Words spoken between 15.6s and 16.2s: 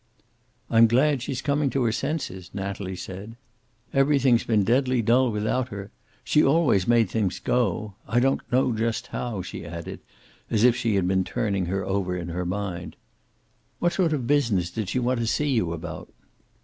about?"